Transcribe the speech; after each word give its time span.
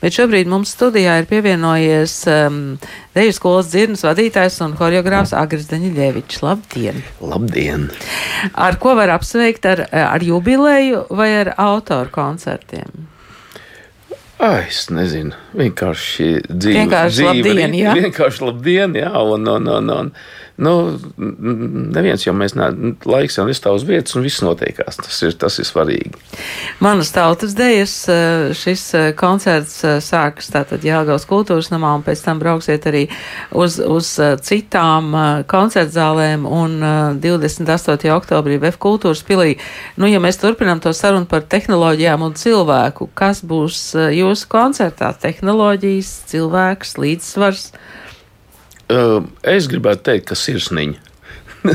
Bet 0.00 0.16
šobrīd 0.16 0.48
mums 0.48 0.72
studijā 0.72 1.18
ir 1.20 1.28
pievienojies 1.28 2.14
um, 2.32 2.60
Deju 3.16 3.34
skolas 3.36 3.68
dzirnas 3.68 4.04
vadītājs 4.06 4.56
un 4.64 4.72
horeogrāfs 4.78 5.34
Agris 5.36 5.68
Daņļevičs. 5.68 6.40
Labdien! 6.46 7.02
Labdien! 7.20 7.88
Ar 8.54 8.80
ko 8.80 8.94
var 8.96 9.12
apsveikt? 9.18 9.68
Ar, 9.68 9.84
ar 9.90 10.24
jubileju 10.24 11.04
vai 11.12 11.28
ar 11.42 11.52
autoru 11.60 12.12
koncertiem? 12.14 13.08
Ai, 14.40 14.70
es 14.70 14.86
nezinu, 14.88 15.36
vienkārši 15.52 16.26
dzīve. 16.48 16.78
Vienkārši 16.78 17.16
dzīve, 17.18 17.32
labdien, 17.34 17.74
jā. 17.76 17.96
Vienkārši 17.98 18.46
labdien, 18.46 18.94
jā, 18.96 19.10
un, 19.20 19.44
un, 19.52 19.68
un, 19.68 19.90
un 19.92 20.12
nu, 20.60 20.74
neviens 21.16 22.24
jau 22.26 22.34
mēs 22.36 22.54
neesam, 22.56 22.94
laiks 23.08 23.38
jau 23.38 23.46
nestāv 23.48 23.78
uz 23.78 23.84
vietas 23.88 24.16
un 24.16 24.24
viss 24.24 24.42
notiekās. 24.44 24.98
Tas 25.00 25.20
ir, 25.26 25.34
tas 25.40 25.58
ir 25.60 25.68
svarīgi. 25.68 26.12
Manas 26.84 27.12
tautas 27.14 27.54
dejas 27.58 27.94
šis 28.60 28.84
koncerts 29.20 29.80
sākas 30.04 30.50
tātad 30.52 30.84
Jāgaus 30.86 31.26
kultūras 31.28 31.70
namā 31.72 31.94
un 31.98 32.04
pēc 32.06 32.24
tam 32.24 32.40
brauksiet 32.42 32.86
arī 32.90 33.06
uz, 33.56 33.78
uz 33.80 34.12
citām 34.46 35.14
koncertzālēm 35.50 36.46
un 36.48 36.76
28. 37.22 38.10
oktobrī 38.16 38.60
VF 38.60 38.80
kultūras 38.82 39.24
pilī. 39.26 39.56
Nu, 40.00 40.08
ja 40.10 40.20
mēs 40.22 40.40
turpinām 40.40 40.82
to 40.82 40.92
sarunu 40.96 41.28
par 41.30 41.46
tehnoloģijām 41.50 42.26
un 42.26 42.36
cilvēku, 42.38 43.10
kas 43.16 43.44
būs 43.46 43.90
jūsu 44.16 44.50
koncertā? 44.50 45.12
Tehnoloģijas, 45.20 46.12
cilvēks, 46.30 46.96
līdzsvars. 47.00 47.70
Es 49.46 49.68
gribētu 49.70 50.06
teikt, 50.10 50.30
ka 50.30 50.38
sirsniņa. 50.38 51.08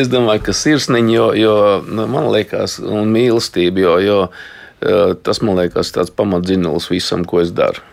es 0.00 0.08
domāju, 0.10 0.46
ka 0.48 0.54
sirsniņa, 0.56 1.12
jo, 1.12 1.26
jo 1.36 1.54
nu, 1.86 2.06
man 2.10 2.30
liekas, 2.32 2.78
un 2.80 3.12
mīlestība, 3.14 3.84
jo, 3.84 3.96
jo 4.02 4.18
tas 5.26 5.42
man 5.44 5.60
liekas 5.60 5.92
tāds 5.92 6.12
pamatzinulis 6.16 6.88
visam, 6.90 7.26
ko 7.28 7.42
es 7.44 7.52
daru. 7.52 7.84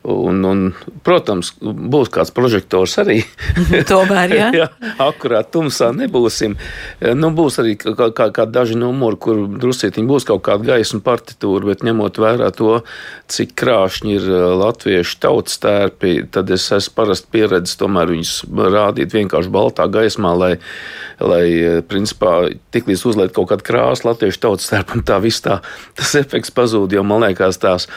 Un, 0.00 0.38
un, 0.48 0.60
protams, 1.04 1.50
būs 1.60 2.08
kāds 2.08 2.30
prožektors 2.32 2.94
arī. 3.02 3.18
Tomēr, 3.90 4.32
jā. 4.32 4.46
jā 4.62 4.68
akurāt 5.02 5.50
tumsā 5.52 5.90
nebūsim. 5.92 6.54
Nu, 7.18 7.28
būs 7.36 7.58
arī 7.60 7.74
kā, 7.76 8.08
kā, 8.16 8.30
kā 8.32 8.46
daži 8.48 8.78
numuri, 8.80 9.18
kur 9.20 9.42
drusītiņi 9.60 10.08
būs 10.08 10.24
kaut 10.30 10.40
kāda 10.46 10.72
gaisma 10.72 11.02
partitūra, 11.04 11.68
bet 11.68 11.84
ņemot 11.84 12.20
vērā 12.22 12.48
to, 12.56 12.78
cik 13.28 13.52
krāšņi 13.60 14.16
ir 14.16 14.30
latviešu 14.62 15.18
tautas 15.20 15.60
tērpi, 15.60 16.14
tad 16.32 16.48
es 16.56 16.70
esmu 16.72 16.96
parasti 16.96 17.28
pieredzējis 17.36 17.80
tomēr 17.82 18.14
viņus 18.14 18.34
rādīt 18.72 19.18
vienkārši 19.18 19.52
baltā 19.52 19.84
gaismā, 19.92 20.32
lai, 20.32 20.52
lai 21.20 21.44
principā, 21.92 22.38
tiklīdz 22.72 23.04
uzliek 23.12 23.36
kaut 23.36 23.52
kādu 23.52 23.68
krāsu 23.68 24.08
latviešu 24.08 24.42
tautas 24.46 24.72
tērpam, 24.72 25.04
tā 25.04 25.20
viss 25.20 25.44
tā, 25.44 25.60
tas 25.98 26.16
efekts 26.22 26.56
pazūd, 26.56 26.96
jo 26.96 27.04
man 27.04 27.28
liekas 27.28 27.60
tās 27.60 27.90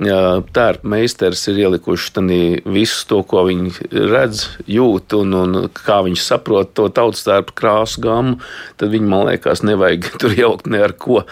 tērpa 0.00 0.86
meistars 0.88 1.42
ir 1.50 1.58
ielikuši 1.66 2.62
visu 2.70 3.06
to, 3.10 3.20
ko 3.26 3.44
viņi 3.46 3.90
redz, 4.10 4.46
jūt 4.70 5.14
un, 5.18 5.34
un 5.36 5.58
kā 5.74 6.00
viņi 6.06 6.20
saprot 6.20 6.72
to 6.76 6.88
tautas 6.94 7.24
tērpa 7.26 7.54
krāsu 7.58 8.02
gamu, 8.04 8.38
tad 8.80 8.92
viņi, 8.94 9.10
man 9.10 9.26
liekas, 9.28 9.64
nevajag 9.66 10.10
tur 10.22 10.36
jaukt 10.36 10.70
ne 10.70 10.82
ar 10.86 10.94
ko. 10.94 11.24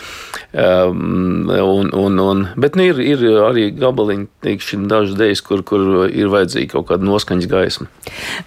Um, 0.52 1.48
un, 1.52 1.92
un, 1.94 2.20
un, 2.22 2.44
bet 2.60 2.78
nu, 2.78 2.88
ir, 2.90 3.00
ir 3.02 3.24
arī 3.44 3.68
gabaliņi, 3.78 4.28
teiksim, 4.44 4.86
dažas 4.90 5.16
idejas, 5.16 5.44
kur, 5.44 5.64
kur 5.66 6.08
ir 6.08 6.30
vajadzīga 6.32 6.74
kaut 6.76 6.90
kāda 6.92 7.08
noskaņas 7.08 7.50
gaisma. 7.50 7.88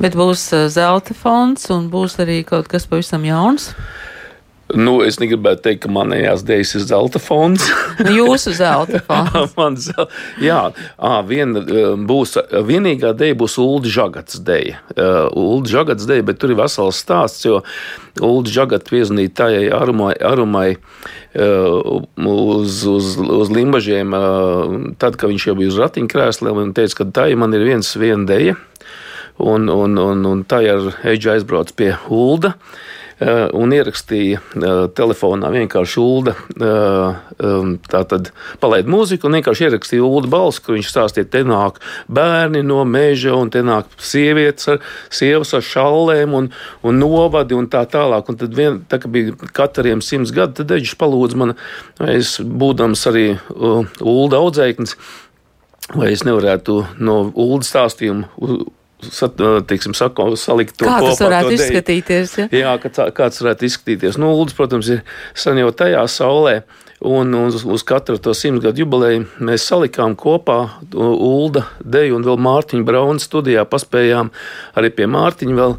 Bet 0.02 0.18
būs 0.20 0.48
zelta 0.74 1.18
fonds 1.18 1.70
un 1.74 1.90
būs 1.94 2.20
arī 2.24 2.42
kaut 2.48 2.72
kas 2.72 2.88
pavisam 2.90 3.26
jauns. 3.28 3.72
Nu, 4.78 5.00
es 5.06 5.18
negribētu 5.22 5.64
teikt, 5.66 5.82
ka 5.86 5.92
manējās 5.92 6.44
dēļas 6.48 6.74
ir 6.78 6.84
zelta 6.90 7.22
fonds. 7.22 7.68
Nu, 8.02 8.12
jūsu 8.16 8.54
zelta 8.58 9.02
fonds. 9.08 9.56
Man 9.58 9.76
zel... 9.80 10.08
Jā, 10.42 10.72
à, 10.98 11.20
viena 11.28 11.62
būs, 12.08 12.38
vienīgā 12.68 13.12
dēļa 13.18 13.38
būs 13.38 13.58
Ulda 13.62 13.92
Žagats 13.92 14.40
dēļa. 14.48 14.78
Ulda 15.38 15.74
Žagats 15.76 16.08
dēļa, 16.10 16.26
bet 16.30 16.40
tur 16.42 16.54
ir 16.54 16.60
vesels 16.62 17.02
stāsts, 17.04 17.46
jo 17.46 17.62
Ulda 18.24 18.54
Žagats 18.54 18.90
piezvanīja 18.90 19.34
tajai 19.42 19.66
arumai, 19.76 20.14
arumai 20.18 20.68
uz, 21.36 22.82
uz, 22.90 23.12
uz 23.22 23.54
limbažiem, 23.54 24.16
tad, 25.02 25.20
kad 25.20 25.32
viņš 25.32 25.50
jau 25.52 25.58
bija 25.60 25.74
uz 25.74 25.82
ratiņkrēsliem, 25.84 26.64
un 26.66 26.74
teica, 26.78 27.02
ka 27.02 27.12
tā 27.22 27.28
man 27.38 27.54
ir 27.58 27.68
viens 27.68 27.94
viena 28.00 28.26
dēļa. 28.30 28.58
Un, 29.42 29.70
un, 29.74 29.98
un, 29.98 30.26
un 30.28 30.42
tā 30.46 30.60
ar 30.70 30.90
Eģi 31.08 31.32
aizbrauc 31.38 31.72
pie 31.78 31.96
Ulda. 32.14 32.52
Uh, 32.54 32.90
un 33.54 33.74
ierakstīja 33.76 34.40
eh, 34.40 34.70
telefonā 34.98 35.52
vienkārši 35.54 36.00
Ulda. 36.02 36.34
Eh, 36.58 37.20
tā 37.92 38.02
tad 38.10 38.32
palaida 38.62 38.90
mūziku 38.90 39.30
un 39.30 39.38
vienkārši 39.38 39.68
ierakstīja 39.68 40.06
Ulda 40.06 40.32
balsi, 40.32 40.64
kur 40.66 40.78
viņš 40.78 40.90
stāstīja, 40.90 41.30
te 41.30 41.44
nāk 41.46 41.78
bērni 42.10 42.64
no 42.66 42.82
meža 42.88 43.36
un 43.38 43.52
te 43.54 43.62
nāk 43.66 43.90
sievietes 44.02 44.72
ar, 44.74 44.82
sievas 45.14 45.54
ar 45.58 45.66
šallēm 45.66 46.36
un, 46.38 46.50
un 46.88 47.02
novadi 47.02 47.58
un 47.58 47.70
tā 47.72 47.84
tālāk. 47.90 48.32
Un 48.32 48.42
tad 48.42 48.58
vien, 48.58 48.82
tā, 48.90 49.02
ka 49.02 49.12
bija 49.12 49.38
katriem 49.54 50.02
simts 50.06 50.34
gadi, 50.36 50.62
tad 50.62 50.74
Eģis 50.78 50.98
palūdz 50.98 51.38
man, 51.38 51.56
es 52.10 52.38
būdams 52.42 53.06
arī 53.12 53.26
uh, 53.36 53.86
Ulda 54.02 54.42
audzēknis, 54.42 54.98
vai 55.94 56.14
es 56.16 56.26
nevarētu 56.26 56.82
no 57.04 57.24
Ulda 57.36 57.68
stāstījumu 57.68 58.72
teiksim, 59.68 59.96
sako, 59.98 60.32
salikt 60.40 60.78
to 60.80 60.88
kā 60.88 61.00
kopā. 61.00 61.10
Tas 61.14 61.24
varētu 61.26 61.56
izskatīties. 61.58 62.38
Ja? 62.44 62.48
Jā, 62.56 62.76
kā, 62.84 62.92
kā 62.92 63.28
tas 63.32 63.42
varētu 63.44 63.68
izskatīties. 63.68 64.20
Nu, 64.22 64.32
Uldis, 64.38 64.56
protams, 64.58 64.92
ir 64.94 65.04
sen 65.38 65.60
jau 65.62 65.72
tajā 65.76 66.06
saulē. 66.12 66.62
Un 67.02 67.34
uz, 67.34 67.64
uz 67.66 67.82
katru 67.82 68.20
to 68.22 68.36
simts 68.38 68.62
gadu 68.62 68.84
jubileju 68.84 69.24
mēs 69.42 69.64
salikām 69.66 70.14
kopā 70.14 70.60
Ulda 70.94 71.64
Deju 71.82 72.20
un 72.20 72.28
vēl 72.28 72.38
Mārtiņu 72.46 72.86
Braunu 72.86 73.24
studijā. 73.24 73.66
Paspējām 73.66 74.30
arī 74.78 74.92
pie 74.94 75.08
Mārtiņa 75.10 75.58
vēl 75.58 75.78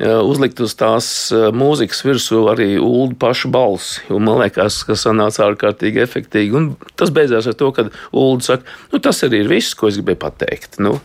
uzlikt 0.00 0.60
uz 0.64 0.72
tās 0.78 1.08
mūzikas 1.30 2.04
virsū 2.06 2.44
arī 2.52 2.70
ULD 2.80 3.18
pašu 3.20 3.50
balsi. 3.52 4.00
Un 4.14 4.24
man 4.28 4.40
liekas, 4.40 4.80
ka 4.88 4.96
sanāca 4.96 5.44
ārkārtīgi 5.48 6.00
efektīgi. 6.06 6.54
Un 6.56 6.70
tas 6.96 7.12
beidzās 7.14 7.50
ar 7.50 7.58
to, 7.58 7.68
ka 7.76 7.88
ULD 8.16 8.46
saka, 8.46 8.78
nu, 8.94 9.02
tas 9.02 9.20
arī 9.26 9.42
ir 9.44 9.52
viss, 9.52 9.74
ko 9.76 9.90
es 9.90 9.98
gribēju 10.00 10.22
pateikt. 10.22 10.80
Nu. 10.80 10.96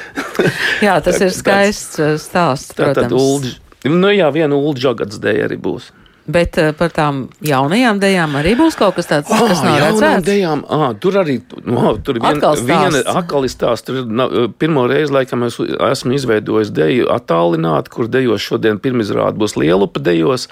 jā, 0.86 0.98
tas 1.04 1.18
ir 1.20 1.34
skaists 1.34 1.98
uh, 2.02 2.14
stāsts. 2.20 2.76
Tā 2.78 2.92
tad 2.96 3.12
ULD, 3.14 3.50
nu 3.90 4.12
jā, 4.14 4.30
viena 4.34 4.58
ULD 4.58 4.82
žagats 4.82 5.20
dēļ 5.22 5.44
arī 5.48 5.58
būs. 5.62 5.90
Bet 6.22 6.54
uh, 6.62 6.70
par 6.78 6.92
tām 6.94 7.24
jaunajām 7.42 7.98
dejām 8.02 8.36
arī 8.38 8.52
būs 8.58 8.76
kaut 8.78 8.94
kas 8.94 9.10
tāds, 9.10 9.30
oh, 9.34 9.42
kas 9.50 9.62
nav 9.66 9.80
redzēts. 9.82 10.26
Dejām, 10.28 10.62
ah, 10.70 10.92
tur 10.94 11.18
arī 11.18 11.40
oh, 11.66 11.96
tur 11.98 12.20
vien, 12.22 12.38
viena 12.62 13.02
atkal 13.18 13.48
stāsts. 13.50 13.88
Tur 13.88 14.04
uh, 14.06 14.46
pirmo 14.54 14.86
reizi, 14.90 15.10
laikam, 15.16 15.42
es 15.48 15.58
esmu 15.58 16.14
izveidojis 16.14 16.70
deju 16.74 17.10
attālināti, 17.10 17.90
kur 17.90 18.10
dejos 18.10 18.44
šodien 18.46 18.78
pirmizrāde 18.82 19.40
būs 19.42 19.58
Lielupa 19.58 20.02
dejos. 20.02 20.46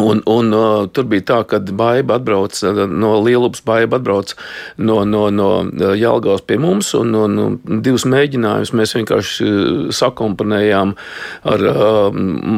Un, 0.00 0.22
un 0.24 0.54
uh, 0.56 0.86
tur 0.88 1.04
bija 1.04 1.24
tā, 1.28 1.38
ka 1.44 1.58
baiva 1.60 2.16
atbrauc 2.16 2.56
no 2.88 3.10
Lielupas, 3.20 3.60
baiva 3.66 3.98
atbrauc 3.98 4.32
no, 4.80 5.02
no, 5.04 5.26
no 5.28 5.48
Jālgavas 5.98 6.46
pie 6.48 6.56
mums, 6.62 6.94
un, 6.96 7.12
un 7.12 7.82
divus 7.84 8.06
mēģinājumus 8.08 8.72
mēs 8.78 8.96
vienkārši 8.96 9.50
sakomponējām 9.92 10.94
ar 11.52 11.66
uh, 11.68 12.08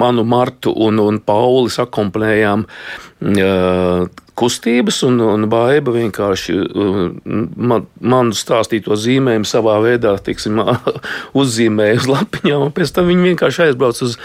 manu 0.05 0.23
Martu 0.31 0.77
un, 0.87 1.03
un 1.03 1.19
Pauli 1.27 1.75
sakomponējām. 1.75 2.69
uh, 2.69 3.14
kustības, 4.35 5.03
un, 5.07 5.21
un 5.25 5.47
Baiba 5.51 5.95
vienkārši 5.95 6.57
man, 7.25 7.87
manu 8.01 8.37
stāstīto 8.37 8.99
zīmējumu 8.99 9.49
savā 9.49 9.79
veidā 9.85 10.17
tiksim, 10.25 10.61
uzzīmēja 11.41 12.01
uz 12.03 12.11
lapiņām, 12.11 12.67
un 12.67 12.75
pēc 12.75 12.95
tam 12.97 13.09
viņi 13.13 13.31
vienkārši 13.33 13.69
aizbrauc 13.69 14.03
uz 14.05 14.19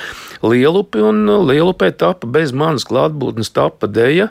Lielupi, 0.44 1.04
un 1.04 1.24
Lielupē 1.50 1.92
tapa 1.96 2.28
bez 2.28 2.56
manas 2.56 2.88
klātbūtnes 2.90 3.54
tapa 3.56 3.90
deja. 3.92 4.30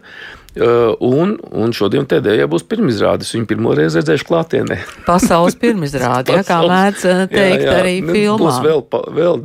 Un, 0.58 1.36
un 1.54 1.70
šodien 1.76 2.06
tēdējā 2.08 2.48
būs 2.50 2.64
pirmizrādes. 2.66 3.28
Viņu 3.36 3.46
pirmo 3.46 3.74
reizi 3.78 4.00
redzēšu 4.00 4.26
klātienē. 4.26 4.78
Pasaules 5.06 5.54
pirmizrāde, 5.60 6.34
ja, 6.34 6.42
kā 6.42 6.56
mēdz 6.66 7.04
teikt 7.30 7.62
jā, 7.62 7.68
jā. 7.68 7.76
arī 7.76 7.92
nu, 8.02 8.16
filmā. 8.16 8.40
Būs 8.40 8.58
vēl, 8.64 8.82
vēl, 9.20 9.38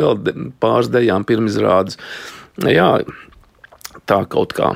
vēl 0.00 0.48
pāris 0.58 0.90
dejām 0.90 1.28
pirmizrādes. 1.28 2.00
Jā, 2.66 2.88
tā 4.08 4.22
kaut 4.30 4.54
kā. 4.56 4.72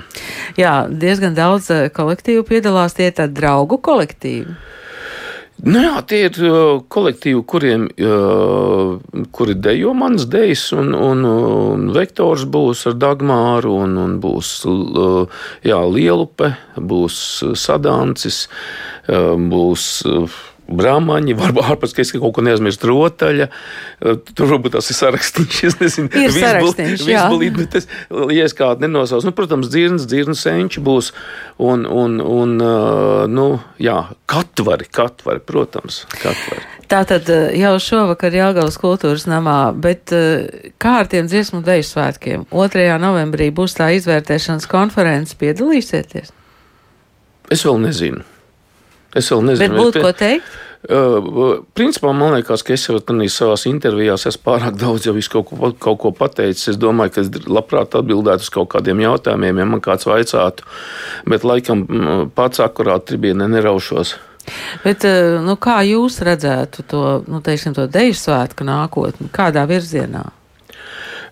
Jā, 0.60 0.82
diezgan 0.88 1.36
daudz 1.38 1.70
eh, 1.72 1.88
kolektīvu 1.94 2.44
piedalās, 2.48 2.96
tie 2.98 3.10
ir 3.10 3.18
tādi 3.18 3.40
draugu 3.40 3.80
kolektīvi. 3.82 4.58
Nu 5.62 5.78
jā, 5.78 5.98
tie 6.10 6.24
ir 6.26 6.38
uh, 6.42 6.80
kolektīvi, 6.90 7.42
kuriem 7.46 7.84
uh, 7.86 8.96
kuri 9.36 9.54
dejo 9.54 9.92
manas 9.94 10.24
dejas, 10.26 10.64
un, 10.74 10.90
un, 10.96 11.22
un 11.28 11.84
vektors 11.94 12.48
būs 12.50 12.82
ar 12.90 12.96
Dagmāru, 12.98 13.76
un, 13.84 13.94
un 14.02 14.16
būs 14.22 14.50
jā, 15.62 15.78
Lielupe, 15.86 16.50
būs 16.74 17.20
Sadancis, 17.62 18.48
būs 19.06 19.86
brāmaņi, 20.76 21.36
varbūt 21.38 21.68
ārpus, 21.72 21.94
ka 21.96 22.04
es 22.04 22.12
kaut 22.14 22.34
ko 22.36 22.44
neaizmirstu 22.44 22.90
rotaļa. 22.90 23.48
Tur 24.32 24.50
varbūt 24.54 24.76
tas 24.78 24.90
ir 24.92 24.98
sarakstīts. 24.98 25.62
Es 25.72 25.78
nezinu, 25.78 26.10
ir 26.18 26.32
sarakstīts. 26.34 27.06
Visbalīt, 27.06 27.56
bet 27.56 27.76
es, 27.78 27.88
ja 28.34 28.46
es 28.48 28.54
kādu 28.56 28.84
nenosaucu, 28.86 29.28
nu, 29.28 29.34
protams, 29.36 29.70
dzirnas, 29.72 30.08
dzirnas 30.10 30.42
senči 30.42 30.82
būs 30.84 31.12
un, 31.62 31.86
un, 31.86 32.18
un 32.20 32.56
nu, 33.30 33.46
jā, 33.82 33.98
katvari, 34.30 34.88
katvari, 34.90 35.42
protams, 35.46 36.02
katvari. 36.18 36.64
Tātad 36.92 37.30
jau 37.56 37.72
šovakar 37.80 38.34
Jāgaunas 38.36 38.76
kultūras 38.80 39.24
namā, 39.30 39.72
bet 39.72 40.12
kā 40.82 40.96
ar 41.00 41.08
tiem 41.08 41.30
dziesmu 41.30 41.62
deju 41.64 41.86
svētkiem? 41.88 42.44
2. 42.52 42.84
novembrī 43.00 43.48
būs 43.54 43.78
tā 43.78 43.92
izvērtēšanas 43.96 44.68
konferences, 44.68 45.38
piedalīsieties? 45.40 46.34
Es 47.52 47.64
vēl 47.64 47.80
nezinu. 47.86 48.26
Es 49.14 49.28
vēl 49.32 49.42
nezinu, 49.50 49.68
bet 49.68 49.78
būtu 49.78 50.04
ko 50.04 50.12
teikt. 50.16 50.52
Uh, 50.82 51.60
principā 51.78 52.10
man 52.10 52.32
liekas, 52.34 52.64
ka 52.66 52.72
es 52.74 52.88
jau 52.88 52.96
savā 52.98 53.54
intervijā 53.70 54.16
esmu 54.18 54.42
pārāk 54.42 54.74
daudz 54.80 55.06
jau 55.06 55.14
kaut 55.30 55.46
ko, 55.46 55.70
kaut 55.78 55.98
ko 56.02 56.10
pateicis. 56.16 56.72
Es 56.72 56.80
domāju, 56.80 57.14
ka 57.14 57.22
es 57.22 57.30
labprāt 57.46 57.94
atbildētu 57.94 58.42
uz 58.42 58.50
kaut 58.50 58.72
kādiem 58.72 59.04
jautājumiem, 59.04 59.62
ja 59.62 59.68
man 59.68 59.84
kāds 59.84 60.08
vaicātu. 60.10 60.66
Bet 61.28 61.46
laikam 61.46 61.86
pats 62.34 62.64
akurāt 62.64 63.06
tribīnē 63.06 63.46
neraušos. 63.52 64.16
Bet, 64.82 65.06
nu, 65.46 65.54
kā 65.54 65.78
jūs 65.86 66.18
redzētu 66.26 66.82
to, 66.90 67.02
nu, 67.30 67.38
teiksim, 67.46 67.76
to 67.78 67.86
deju 67.86 68.16
svētku 68.18 68.66
nākotni? 68.66 69.30
Kādā 69.30 69.62
virzienā? 69.70 70.24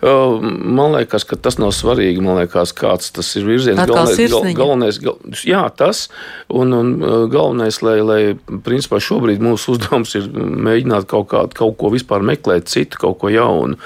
Man 0.01 0.95
liekas, 0.95 1.27
ka 1.29 1.37
tas 1.37 1.59
nav 1.61 1.75
svarīgi. 1.77 2.23
Man 2.25 2.39
liekas, 2.41 2.73
kāds 2.77 3.11
tas 3.13 3.29
ir 3.37 3.45
virziens. 3.45 3.81
Galvenais, 3.85 4.33
gal, 4.33 4.47
galvenais 4.57 5.01
gal, 5.03 5.19
jā, 5.45 5.61
tas. 5.77 6.07
Un, 6.49 6.73
un 6.73 6.95
galvenais, 7.33 7.83
lai, 7.85 7.99
lai 8.01 8.21
principā 8.65 9.01
šobrīd 9.05 9.45
mūsu 9.45 9.75
uzdevums 9.75 10.17
ir 10.17 10.31
mēģināt 10.33 11.09
kaut, 11.11 11.29
kā, 11.35 11.45
kaut 11.57 11.77
ko 11.81 11.93
vispār 11.93 12.25
meklēt, 12.25 12.71
citu, 12.73 13.03
kaut 13.03 13.21
ko 13.21 13.33
jaunu. 13.33 13.77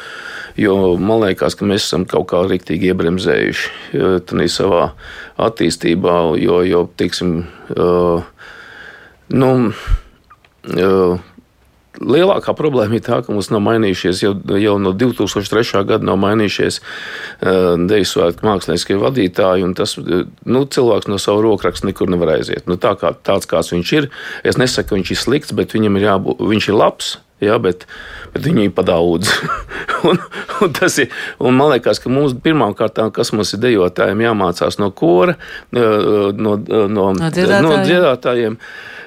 Jo 0.61 0.95
man 1.03 1.25
liekas, 1.25 1.59
ka 1.59 1.67
mēs 1.67 1.89
esam 1.89 2.07
kaut 2.07 2.29
kā 2.31 2.45
rīktīgi 2.47 2.93
iebremzējuši 2.93 4.49
savā 4.55 4.85
attīstībā, 5.43 6.19
jo, 6.39 6.63
jo 6.63 6.87
teiksim, 6.95 7.41
uh, 7.75 8.23
nu, 9.35 9.51
uh, 10.79 11.19
lielākā 12.05 12.55
problēma 12.56 12.99
ir 12.99 13.05
tā, 13.06 13.21
ka 13.25 13.33
mums 13.35 13.51
nav 13.53 13.62
mainījušies 13.65 14.23
jau, 14.25 14.35
jau 14.61 14.77
no 14.83 14.95
2003. 14.97 15.85
gada 15.89 16.06
nav 16.06 16.21
mainījušies 16.23 16.81
uh, 16.81 17.75
deju 17.91 18.11
svētku 18.11 18.47
mākslinieckie 18.47 18.99
vadītāji, 19.01 19.69
tas 19.79 19.97
nu, 19.99 20.65
cilvēks 20.65 21.11
no 21.11 21.21
sava 21.23 21.45
rokraksta 21.45 21.89
nekur 21.89 22.12
nevar 22.12 22.37
aiziet. 22.37 22.69
Nu, 22.71 22.79
tā 22.81 22.95
kā, 23.01 23.15
tāds, 23.27 23.49
kāds 23.51 23.73
viņš 23.75 23.95
ir, 23.99 24.11
es 24.47 24.61
nesaku, 24.61 24.93
ka 24.93 24.99
viņš 25.01 25.15
ir 25.15 25.21
slikts, 25.21 25.55
bet 25.56 25.77
viņam 25.77 26.01
ir 26.01 26.11
jābūt, 26.11 26.49
viņš 26.55 26.71
ir 26.71 26.81
labs. 26.81 27.15
Ja, 27.43 27.56
bet, 27.59 27.83
bet 28.33 28.45
viņi 28.47 28.69
ir 28.69 28.73
par 28.73 28.87
daudz. 28.89 29.33
un, 30.09 30.21
un, 30.62 30.75
ir, 31.03 31.15
un 31.43 31.56
man 31.59 31.73
liekas, 31.75 31.99
ka 32.01 32.12
mums 32.12 32.37
pirmām 32.45 32.77
kārtām, 32.79 33.11
kas 33.15 33.33
mums 33.35 33.53
ir 33.56 33.61
dejotājiem, 33.65 34.23
jāmācās 34.25 34.79
no 34.81 34.93
kora, 34.95 35.35
no, 35.75 35.85
no, 36.33 36.56
no, 36.62 37.09
no 37.19 37.31
dziedātājiem. 37.35 37.67
No 37.67 37.79
dziedātājiem 37.83 38.59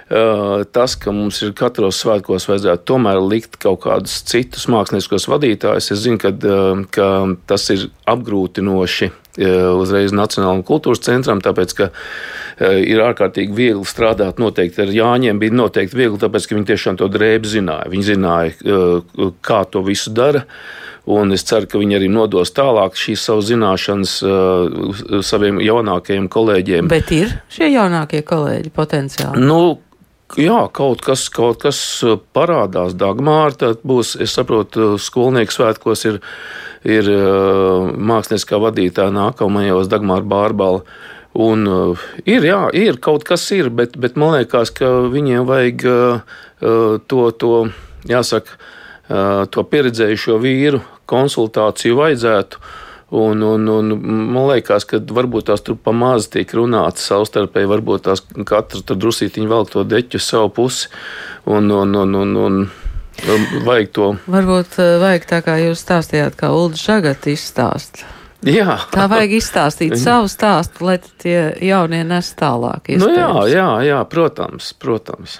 tas, 0.07 0.95
ka 0.95 1.11
mums 1.11 1.41
ir 1.43 1.53
katros 1.57 1.99
svētkos 1.99 2.47
vajadzētu 2.47 2.85
tomēr 2.87 3.19
likt 3.19 3.57
kaut 3.59 3.81
kādus 3.83 4.21
citus 4.27 4.67
māksliniekos 4.71 5.27
vadītājus. 5.27 5.91
Es 5.91 6.03
zinu, 6.05 6.19
ka, 6.21 6.31
ka 6.93 7.07
tas 7.49 7.67
ir 7.75 7.89
apgrūtinoši 8.07 9.11
uzreiz 9.77 10.15
Nacionālajam 10.15 10.63
kultūras 10.65 11.03
centram, 11.05 11.41
tāpēc, 11.43 11.75
ka 11.77 11.89
ir 12.81 13.03
ārkārtīgi 13.05 13.53
viegli 13.53 13.85
strādāt 13.85 14.39
noteikti 14.41 14.81
ar 14.81 14.93
Jāņiem. 14.95 15.37
Bija 15.43 15.53
noteikti 15.59 15.99
viegli, 15.99 16.17
tāpēc, 16.23 16.47
ka 16.47 16.57
viņi 16.57 16.69
tiešām 16.71 16.97
to 16.97 17.09
drēbi 17.11 17.51
zināja. 17.51 17.91
Viņi 17.91 18.07
zināja, 18.13 18.75
kā 19.45 19.63
to 19.69 19.83
visu 19.85 20.13
dara. 20.15 20.47
Un 21.07 21.31
es 21.31 21.45
ceru, 21.47 21.69
ka 21.71 21.79
viņi 21.79 21.99
arī 21.99 22.09
nodos 22.11 22.49
tālāk 22.51 22.97
šīs 22.99 23.21
savas 23.29 23.47
zināšanas 23.47 24.15
saviem 25.23 25.61
jaunākajiem 25.63 26.27
kolēģiem. 26.33 26.89
Bet 26.91 27.13
ir 27.15 27.37
šie 27.53 27.69
jaunākie 27.71 28.25
kolēģi 28.27 28.73
potenciāli? 28.75 29.45
Nu, 29.45 29.77
Jā, 30.35 30.65
kaut 30.75 30.99
kas, 31.05 31.29
kaut 31.31 31.61
kas 31.63 31.77
uh, 32.03 32.17
parādās. 32.35 32.97
Dagmāra 32.99 33.55
tad 33.55 33.83
būs, 33.87 34.17
es 34.19 34.33
saprotu, 34.35 34.93
uh, 34.93 34.99
skolnieku 34.99 35.55
svētkos 35.55 36.03
ir, 36.09 36.17
ir 36.83 37.07
uh, 37.13 37.87
mākslinieckā 37.95 38.59
vadītāja 38.59 39.13
nākamajos 39.15 39.87
Dagmāra 39.87 40.27
Bārbala. 40.27 40.83
Un, 41.37 41.67
ir, 42.25 42.45
jā, 42.49 42.63
ir 42.73 42.95
kaut 43.03 43.21
kas 43.27 43.43
ir, 43.53 43.67
bet, 43.69 43.93
bet 44.01 44.15
man 44.17 44.33
liekas, 44.33 44.71
ka 44.73 44.87
viņiem 45.13 45.43
vajag 45.45 45.83
to, 47.05 47.19
to, 47.37 47.51
jāsaka, 48.09 48.55
to 49.53 49.65
pieredzējušo 49.69 50.39
vīru 50.41 50.79
konsultāciju 51.05 51.99
vajadzētu. 51.99 52.63
Un, 53.09 53.39
un, 53.41 53.67
un 53.71 53.91
man 54.35 54.49
liekas, 54.49 54.83
ka 54.83 54.99
varbūt 54.99 55.47
tās 55.47 55.61
tur 55.63 55.77
pamazs 55.79 56.27
tiek 56.33 56.49
runāts 56.51 57.05
savstarpēji, 57.07 57.69
varbūt 57.71 58.03
tās 58.09 58.23
katra 58.43 58.81
tur 58.83 58.99
drusītiņi 58.99 59.47
velk 59.47 59.71
to 59.71 59.85
deķu 59.87 60.19
uz 60.19 60.27
savu 60.27 60.51
pusi. 60.57 60.91
Un, 61.47 61.71
un, 61.71 61.95
un, 61.95 62.17
un, 62.19 62.35
un 62.43 62.67
vajag 63.63 63.93
to. 63.95 64.09
Varbūt 64.27 64.75
eh, 64.83 64.97
vajag 64.99 65.29
tā 65.31 65.39
kā 65.45 65.55
jūs 65.63 65.85
stāstījāt, 65.85 66.35
kā 66.35 66.51
Ulda 66.51 66.81
Žagat 66.83 67.29
izstāst. 67.31 68.03
Jā. 68.47 68.77
Tā 68.93 69.07
vajag 69.11 69.33
izstāstīt 69.37 69.95
savu 69.99 70.29
stāstu, 70.31 70.85
lai 70.87 70.97
tie 71.21 71.37
jaunie 71.67 72.03
nes 72.07 72.29
tālāk. 72.39 72.93
Iespējams. 72.93 73.03
Nu 73.03 73.15
jā, 73.17 73.57
jā, 73.57 73.67
jā, 73.89 73.99
protams, 74.09 74.69
protams. 74.79 75.37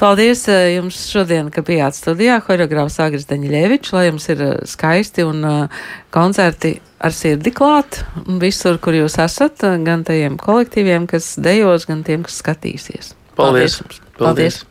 Paldies 0.00 0.44
eh, 0.52 0.76
jums 0.76 1.00
šodien, 1.10 1.50
ka 1.54 1.64
bijāt 1.66 1.98
studijā, 1.98 2.38
horeogrāfs 2.46 3.00
Agris 3.02 3.28
Daņļevičs, 3.30 3.94
lai 3.96 4.06
jums 4.08 4.28
ir 4.30 4.44
eh, 4.44 4.54
skaisti 4.68 5.26
un 5.26 5.44
uh, 5.48 5.84
koncerti 6.14 6.76
ar 7.02 7.14
sirdi 7.14 7.52
klāt 7.54 8.02
visur, 8.42 8.80
kur 8.82 8.96
jūs 8.96 9.18
esat, 9.22 9.62
gan 9.86 10.06
tajiem 10.06 10.38
kolektīviem, 10.40 11.10
kas 11.10 11.36
dejos, 11.42 11.86
gan 11.90 12.02
tiem, 12.06 12.26
kas 12.26 12.40
skatīsies. 12.42 13.14
Paldies! 13.38 13.80
Paldies! 13.82 14.02
Paldies. 14.18 14.18
Paldies. 14.18 14.64